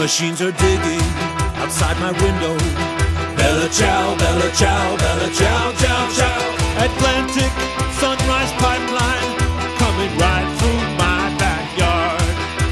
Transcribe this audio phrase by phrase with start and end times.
[0.00, 1.04] Machines are digging
[1.60, 2.56] outside my window.
[3.36, 6.40] Bella ciao, bella ciao, bella ciao, ciao, ciao.
[6.80, 7.52] Atlantic
[8.00, 9.36] Sunrise Pipeline
[9.76, 12.22] coming right through my backyard.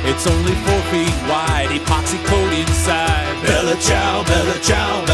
[0.09, 3.43] It's only four feet wide, epoxy coat inside.
[3.43, 5.05] Bella ciao, bella ciao,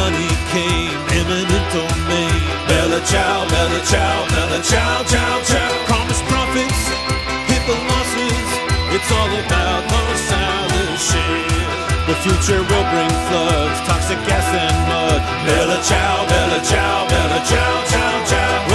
[0.00, 2.40] money came eminent domain.
[2.68, 5.72] Bella ciao, bella ciao, bella ciao, ciao, ciao.
[5.90, 6.80] Promised profits,
[7.50, 8.48] hit the losses.
[8.94, 11.68] It's all about Marcellus Shale.
[12.08, 15.20] The future will bring floods, toxic gas and mud.
[15.46, 18.69] Bella ciao, bella ciao, bella ciao, ciao, ciao.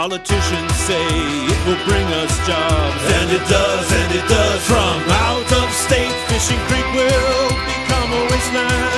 [0.00, 1.08] Politicians say
[1.52, 4.60] it will bring us jobs, and it does, and it does.
[4.64, 4.96] From
[5.28, 8.89] out of state, Fishing Creek will become a wasteland,